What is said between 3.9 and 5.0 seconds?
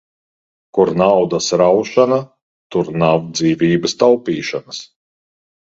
taupīšanas.